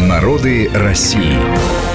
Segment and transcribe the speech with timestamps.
[0.00, 1.36] Народы России.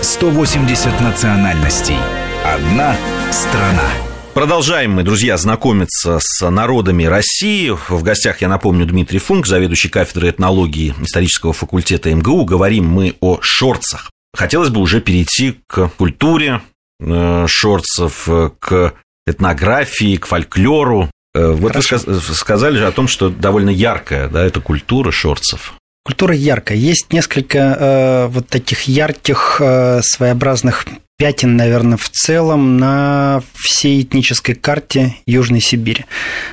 [0.00, 1.96] 180 национальностей.
[2.44, 2.96] Одна
[3.32, 3.90] страна.
[4.32, 7.70] Продолжаем мы, друзья, знакомиться с народами России.
[7.70, 12.44] В гостях, я напомню, Дмитрий Функ, заведующий кафедрой этнологии исторического факультета МГУ.
[12.44, 14.10] Говорим мы о шорцах.
[14.32, 16.62] Хотелось бы уже перейти к культуре
[17.00, 18.28] э, шорцев,
[18.60, 18.94] к
[19.26, 21.10] этнографии, к фольклору.
[21.34, 21.98] Э, вот Хорошо.
[22.06, 25.74] вы сказали же о том, что довольно яркая да, эта культура шорцев.
[26.04, 26.78] Культура яркая.
[26.78, 30.86] Есть несколько э, вот таких ярких, э, своеобразных
[31.18, 36.06] пятен, наверное, в целом на всей этнической карте Южной Сибири.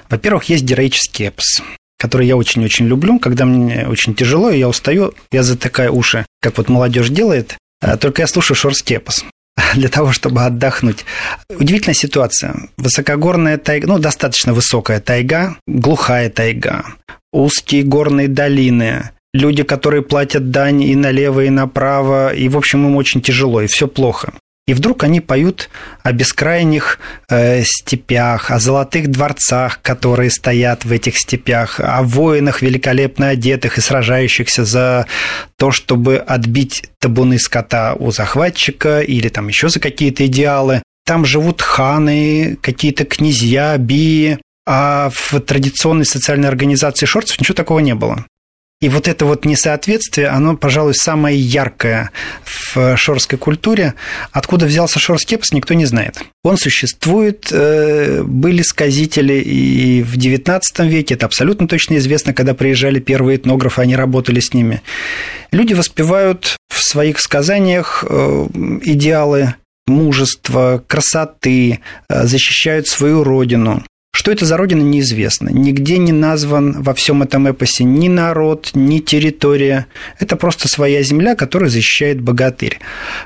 [0.10, 1.62] Во-первых, есть героический эпос
[2.00, 6.58] который я очень-очень люблю, когда мне очень тяжело, и я устаю, я затыкаю уши, как
[6.58, 9.26] вот молодежь делает, э, только я слушаю шорский эпос
[9.74, 11.06] для того, чтобы отдохнуть.
[11.50, 12.70] Удивительная ситуация.
[12.78, 16.86] Высокогорная тайга, ну, достаточно высокая тайга, глухая тайга,
[17.34, 22.96] узкие горные долины, люди, которые платят дань и налево, и направо, и, в общем, им
[22.96, 24.34] очень тяжело, и все плохо.
[24.68, 25.70] И вдруг они поют
[26.04, 27.00] о бескрайних
[27.30, 33.82] э, степях, о золотых дворцах, которые стоят в этих степях, о воинах великолепно одетых и
[33.82, 35.08] сражающихся за
[35.56, 40.84] то, чтобы отбить табуны скота у захватчика или там еще за какие-то идеалы.
[41.06, 47.96] Там живут ханы, какие-то князья, бии, а в традиционной социальной организации шорцев ничего такого не
[47.96, 48.26] было.
[48.80, 52.12] И вот это вот несоответствие, оно, пожалуй, самое яркое
[52.46, 53.96] в шорской культуре.
[54.32, 56.22] Откуда взялся шорскепс, никто не знает.
[56.44, 63.00] Он существует, э, были сказители и в XIX веке, это абсолютно точно известно, когда приезжали
[63.00, 64.84] первые этнографы, они работали с ними.
[65.52, 68.48] Люди воспевают в своих сказаниях э,
[68.84, 69.56] идеалы
[69.88, 73.84] мужества, красоты, э, защищают свою родину.
[74.18, 75.50] Что это за родина, неизвестно.
[75.50, 79.86] Нигде не назван во всем этом эпосе ни народ, ни территория.
[80.18, 82.80] Это просто своя земля, которую защищает богатырь,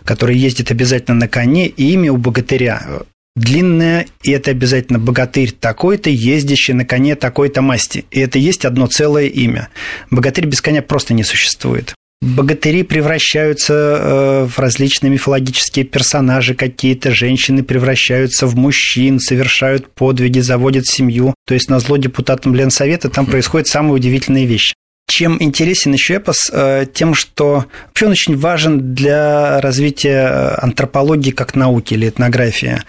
[0.03, 3.03] который ездит обязательно на коне, и имя у богатыря
[3.37, 8.03] длинное, и это обязательно богатырь такой-то, ездящий на коне такой-то масти.
[8.11, 9.69] И это есть одно целое имя.
[10.09, 17.63] Богатырь без коня просто не существует богатыри превращаются э, в различные мифологические персонажи какие-то, женщины
[17.63, 21.33] превращаются в мужчин, совершают подвиги, заводят семью.
[21.45, 24.73] То есть на зло депутатам Ленсовета там происходят самые удивительные вещи.
[25.09, 26.49] Чем интересен еще эпос?
[26.53, 32.81] Э, тем, что вообще он очень важен для развития э, антропологии как науки или этнографии.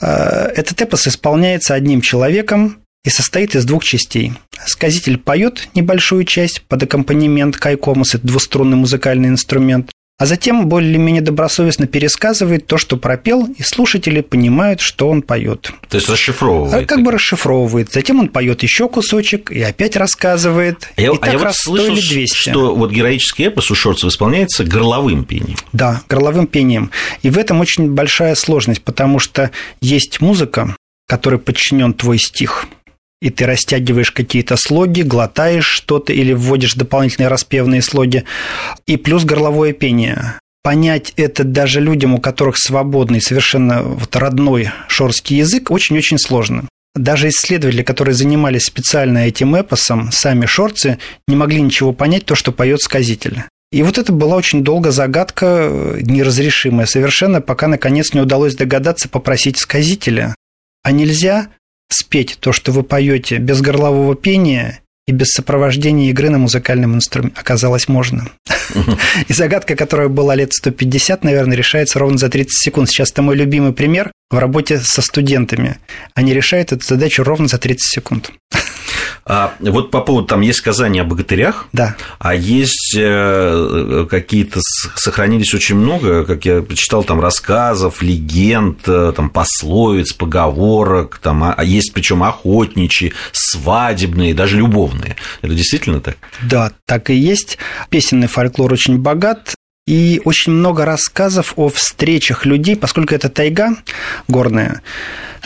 [0.00, 4.32] Этот эпос исполняется одним человеком, и состоит из двух частей.
[4.66, 11.86] Сказитель поет небольшую часть под аккомпанемент кайкомус, это двуструнный музыкальный инструмент, а затем более-менее добросовестно
[11.86, 15.70] пересказывает то, что пропел, и слушатели понимают, что он поет.
[15.88, 16.74] То есть расшифровывает.
[16.74, 17.92] А как бы расшифровывает.
[17.92, 20.88] Затем он поет еще кусочек и опять рассказывает.
[20.96, 22.50] А я, и а так я вот слышал, 200.
[22.50, 25.56] что вот героический эпос у Шорцева исполняется горловым пением.
[25.72, 26.90] Да, горловым пением.
[27.22, 30.74] И в этом очень большая сложность, потому что есть музыка,
[31.06, 32.66] которой подчинен твой стих–
[33.20, 38.24] и ты растягиваешь какие-то слоги, глотаешь что-то или вводишь дополнительные распевные слоги,
[38.86, 40.38] и плюс горловое пение.
[40.62, 46.68] Понять это даже людям, у которых свободный, совершенно вот родной шорский язык, очень-очень сложно.
[46.94, 50.98] Даже исследователи, которые занимались специально этим эпосом, сами шорцы,
[51.28, 53.44] не могли ничего понять то, что поет сказитель.
[53.70, 59.58] И вот это была очень долго загадка, неразрешимая совершенно, пока наконец не удалось догадаться попросить
[59.58, 60.34] сказителя.
[60.82, 61.48] А нельзя
[61.90, 67.34] спеть то, что вы поете без горлового пения и без сопровождения игры на музыкальном инструменте
[67.40, 68.28] оказалось можно.
[69.28, 72.90] И загадка, которая была лет 150, наверное, решается ровно за 30 секунд.
[72.90, 75.78] Сейчас это мой любимый пример в работе со студентами.
[76.14, 78.32] Они решают эту задачу ровно за 30 секунд.
[79.28, 81.96] А вот по поводу, там есть сказания о богатырях, да.
[82.18, 89.28] а есть э, какие-то, сохранились очень много, как я почитал, там рассказов, легенд, э, там
[89.28, 95.16] пословиц, поговорок, там, а, а есть причем охотничьи, свадебные, даже любовные.
[95.42, 96.16] Это действительно так?
[96.40, 97.58] Да, так и есть.
[97.90, 99.57] Песенный фольклор очень богат
[99.88, 103.70] и очень много рассказов о встречах людей, поскольку это тайга
[104.28, 104.82] горная.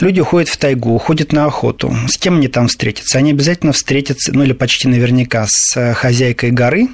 [0.01, 1.97] Люди уходят в тайгу, уходят на охоту.
[2.09, 3.19] С кем они там встретятся?
[3.19, 6.89] Они обязательно встретятся, ну или почти наверняка, с хозяйкой горы,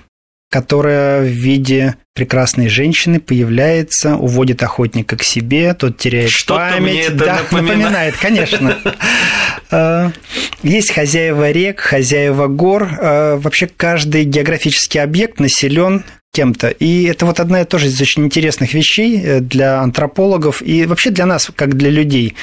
[0.50, 6.82] которая в виде прекрасной женщины появляется, уводит охотника к себе, тот теряет Что память.
[6.82, 7.78] Мне это да, напоминает.
[7.78, 8.78] напоминает, конечно.
[9.70, 10.12] А,
[10.62, 12.90] есть хозяева рек, хозяева гор.
[13.00, 16.68] А, вообще каждый географический объект населен кем-то.
[16.68, 21.26] И это вот одна тоже из очень интересных вещей э, для антропологов и вообще для
[21.26, 22.34] нас, как для людей.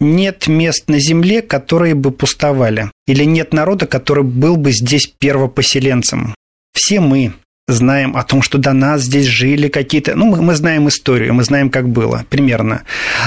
[0.00, 2.90] Нет мест на Земле, которые бы пустовали.
[3.06, 6.34] Или нет народа, который был бы здесь первопоселенцем.
[6.72, 7.32] Все мы
[7.68, 10.14] знаем о том, что до нас здесь жили какие-то...
[10.14, 12.82] Ну, мы, мы знаем историю, мы знаем, как было, примерно.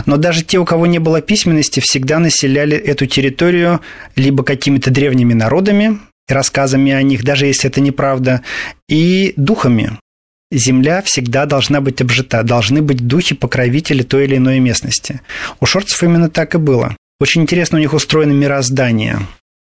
[0.05, 3.81] Но даже те, у кого не было письменности, всегда населяли эту территорию
[4.15, 5.99] либо какими-то древними народами,
[6.31, 8.41] рассказами о них, даже если это неправда,
[8.87, 9.97] и духами.
[10.51, 15.21] Земля всегда должна быть обжита, должны быть духи-покровители той или иной местности.
[15.59, 16.95] У шорцев именно так и было.
[17.19, 19.19] Очень интересно у них устроено мироздание.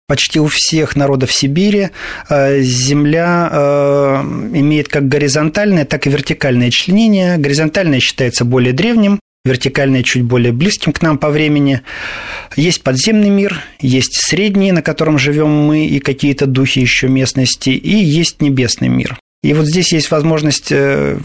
[0.06, 1.88] Почти у всех народов Сибири
[2.28, 4.22] э, Земля э,
[4.52, 7.38] имеет как горизонтальное, так и вертикальное членение.
[7.38, 11.82] Горизонтальное считается более древним, вертикальное чуть более близким к нам по времени.
[12.56, 17.94] Есть подземный мир, есть средний, на котором живем мы и какие-то духи еще местности, и
[17.94, 19.19] есть небесный мир.
[19.43, 21.19] И вот здесь есть возможность э,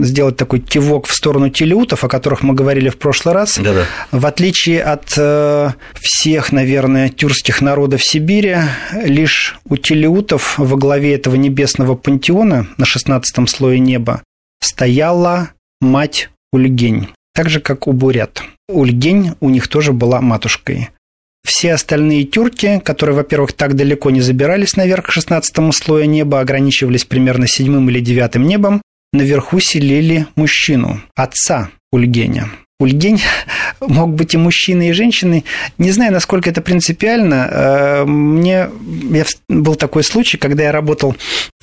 [0.00, 3.58] сделать такой кивок в сторону телеутов, о которых мы говорили в прошлый раз.
[3.58, 3.84] Да-да.
[4.12, 8.56] В отличие от э, всех, наверное, тюркских народов Сибири,
[9.04, 14.22] лишь у телеутов во главе этого небесного пантеона на 16 слое неба
[14.62, 15.50] стояла
[15.82, 18.42] мать Ульгень, так же, как у бурят.
[18.68, 20.88] Ульгень у них тоже была матушкой.
[21.46, 27.04] Все остальные тюрки, которые, во-первых, так далеко не забирались наверх к 16 слою неба, ограничивались
[27.04, 28.80] примерно седьмым или девятым небом,
[29.12, 32.50] наверху селили мужчину, отца Ульгеня.
[32.78, 33.22] Ульгень
[33.80, 35.44] мог быть и мужчиной, и женщиной.
[35.78, 37.48] Не знаю, насколько это принципиально.
[37.50, 38.68] Э, мне
[39.48, 41.16] был такой случай, когда я работал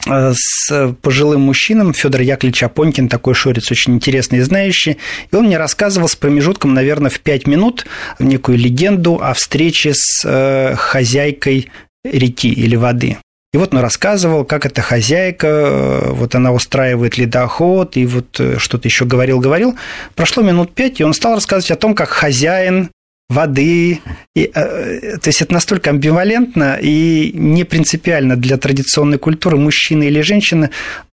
[0.07, 4.98] э, с пожилым мужчином, Федор Яковлевич Апонькин, такой шорец, очень интересный и знающий,
[5.31, 7.86] и он мне рассказывал с промежутком, наверное, в пять минут
[8.19, 11.69] некую легенду о встрече с э, хозяйкой
[12.04, 13.18] реки или воды.
[13.53, 18.57] И вот он рассказывал, как эта хозяйка, э, вот она устраивает ледоход, и вот э,
[18.57, 19.77] что-то еще говорил-говорил.
[20.15, 22.89] Прошло минут пять, и он стал рассказывать о том, как хозяин
[23.29, 24.00] воды.
[24.35, 30.21] И, э, то есть это настолько амбивалентно и не принципиально для традиционной культуры мужчина или
[30.21, 30.71] женщина.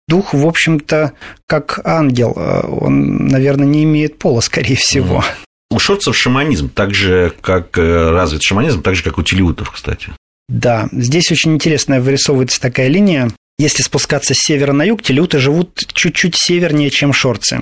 [0.08, 1.12] Дух, в общем-то,
[1.46, 2.34] как ангел.
[2.36, 5.24] Он, наверное, не имеет пола, скорее всего.
[5.70, 10.10] У шорцев шаманизм, так же, как развит шаманизм, так же, как у телеутов, кстати.
[10.50, 13.30] Да, здесь очень интересная вырисовывается такая линия.
[13.60, 17.62] Если спускаться с севера на юг, телюты живут чуть-чуть севернее, чем шорцы.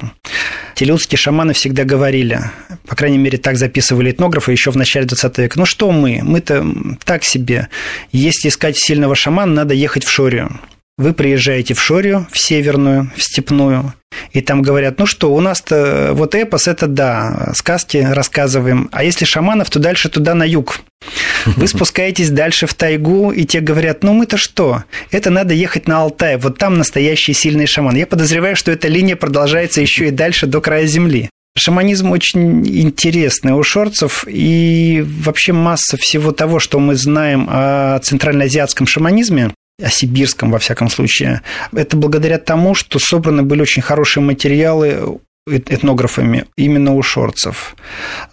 [0.75, 2.39] Телютские шаманы всегда говорили,
[2.86, 6.66] по крайней мере, так записывали этнографы еще в начале 20 века, ну что мы, мы-то
[7.04, 7.68] так себе.
[8.12, 10.57] Если искать сильного шамана, надо ехать в Шорию.
[10.98, 13.94] Вы приезжаете в Шорию, в Северную, в Степную,
[14.32, 19.26] и там говорят, ну что, у нас-то вот эпос, это да, сказки рассказываем, а если
[19.26, 20.80] шаманов, то дальше туда на юг.
[21.46, 26.02] Вы спускаетесь дальше в тайгу, и те говорят, ну мы-то что, это надо ехать на
[26.02, 27.96] Алтай, вот там настоящий сильный шаман.
[27.96, 31.30] Я подозреваю, что эта линия продолжается еще и дальше до края земли.
[31.58, 38.86] Шаманизм очень интересный у шорцев, и вообще масса всего того, что мы знаем о центральноазиатском
[38.86, 41.41] шаманизме, о сибирском, во всяком случае.
[41.71, 47.76] Это благодаря тому, что собраны были очень хорошие материалы этнографами именно у шорцев.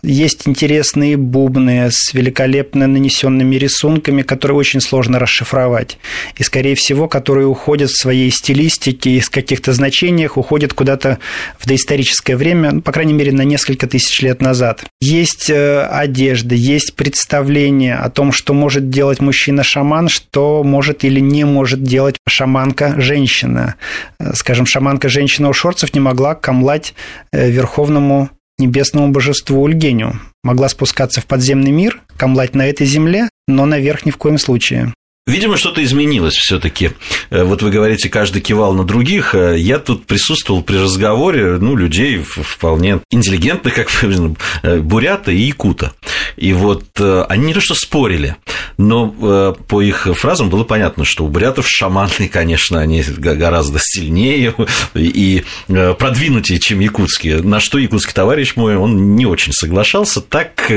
[0.03, 5.99] Есть интересные бубны с великолепно нанесенными рисунками, которые очень сложно расшифровать.
[6.37, 11.19] И, скорее всего, которые уходят в своей стилистике и с каких-то значениях, уходят куда-то
[11.59, 14.85] в доисторическое время, ну, по крайней мере, на несколько тысяч лет назад.
[15.01, 21.45] Есть э, одежда, есть представление о том, что может делать мужчина-шаман, что может или не
[21.45, 23.77] может делать шаманка-женщина.
[24.19, 26.95] Э, скажем, шаманка-женщина у шорцев не могла камлать
[27.33, 30.21] верховному небесному божеству Ульгеню.
[30.43, 34.93] Могла спускаться в подземный мир, камлать на этой земле, но наверх ни в коем случае.
[35.27, 36.91] Видимо, что-то изменилось все-таки.
[37.31, 39.35] Э, вот вы говорите, каждый кивал на других.
[39.35, 45.95] Э, я тут присутствовал при разговоре, ну, людей вполне интеллигентных, как э, бурята и якута.
[46.37, 46.85] И вот
[47.29, 48.37] они не то что спорили,
[48.77, 54.55] но по их фразам было понятно, что у бурятов шаманы, конечно, они гораздо сильнее
[54.95, 57.43] и продвинутее, чем якутские.
[57.43, 60.71] На что якутский товарищ мой, он не очень соглашался, так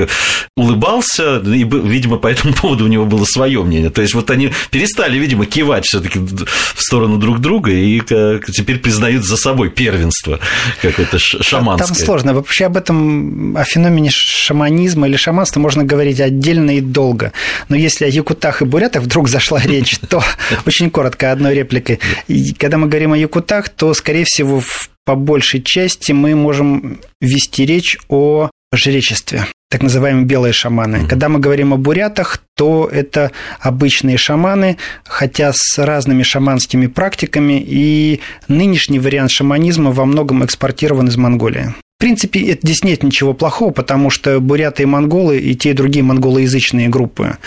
[0.56, 3.90] улыбался, и, видимо, по этому поводу у него было свое мнение.
[3.90, 9.26] То есть, вот они перестали, видимо, кивать все-таки в сторону друг друга и теперь признают
[9.26, 10.40] за собой первенство
[10.82, 11.88] какое-то шаманское.
[11.88, 12.34] Там сложно.
[12.34, 17.32] Вообще об этом, о феномене шаманизма или шаманства можно говорить отдельно и долго.
[17.70, 20.24] Но если о якутах и бурятах вдруг зашла речь, то
[20.66, 22.00] очень коротко одной репликой.
[22.28, 24.62] И когда мы говорим о якутах, то, скорее всего,
[25.06, 30.98] по большей части мы можем вести речь о жречестве так называемые белые шаманы.
[30.98, 31.08] Mm-hmm.
[31.08, 38.22] Когда мы говорим о бурятах, то это обычные шаманы, хотя с разными шаманскими практиками, и
[38.48, 41.74] нынешний вариант шаманизма во многом экспортирован из Монголии.
[41.98, 46.04] В принципе, здесь нет ничего плохого, потому что буряты и монголы, и те, и другие
[46.04, 47.38] монголоязычные группы.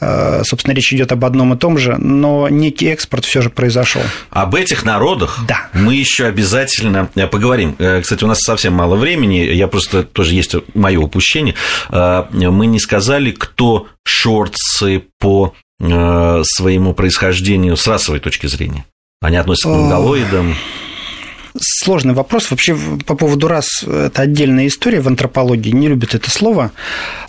[0.00, 4.00] Э, собственно, речь идет об одном и том же, но некий экспорт все же произошел.
[4.30, 5.68] Об этих народах да.
[5.74, 7.76] мы еще обязательно э, поговорим.
[7.78, 11.54] Э, кстати, у нас совсем мало времени, я просто тоже есть мое упущение.
[11.90, 18.86] Мы не сказали, кто шорцы по своему происхождению с расовой точки зрения.
[19.20, 20.54] Они относятся к монголоидам
[21.58, 22.50] сложный вопрос.
[22.50, 22.76] Вообще,
[23.06, 26.72] по поводу рас, это отдельная история в антропологии, не любят это слово.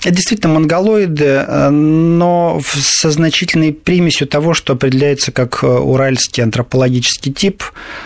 [0.04, 7.64] Это действительно монголоиды, но со значительной примесью того, что определяется как уральский антропологический тип.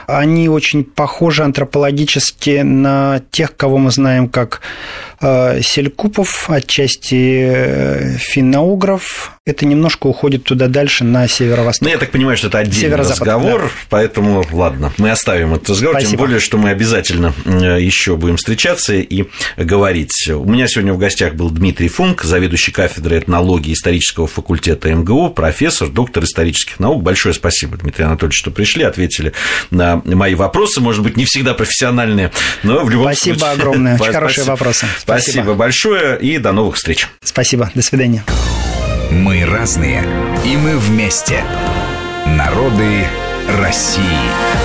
[0.08, 4.62] Они очень похожи антропологически на тех, кого мы знаем как
[5.22, 9.34] э, селькупов, отчасти э, финно-угров.
[9.46, 11.86] Это немножко уходит туда дальше, на северо-восток.
[11.86, 13.70] Ну, я так понимаю, что это отдельный разговор, да.
[13.90, 15.96] поэтому, ладно, мы оставим этот разговор.
[15.96, 16.05] Спасибо.
[16.12, 19.26] Тем более, что мы обязательно э, еще будем встречаться и
[19.58, 20.30] говорить.
[20.30, 25.90] У меня сегодня в гостях был Дмитрий Функ, заведующий кафедрой этнологии исторического факультета МГУ, профессор,
[25.90, 27.04] доктор исторических наук.
[27.04, 29.34] Большое спасибо, Дмитрий Анатольевич, что пришли, ответили
[29.72, 30.82] на мои вопросы.
[30.82, 32.32] Может быть, не всегда профессиональные,
[32.64, 33.36] но в любом спасибо случае...
[33.36, 33.96] Спасибо огромное.
[33.96, 34.86] Очень хорошие вопросы.
[34.98, 35.32] Спасибо.
[35.34, 37.08] спасибо большое и до новых встреч.
[37.24, 37.72] Спасибо.
[37.74, 38.24] До свидания.
[39.12, 40.04] Мы разные,
[40.46, 41.44] и мы вместе.
[42.26, 43.06] Народы
[43.60, 44.65] России.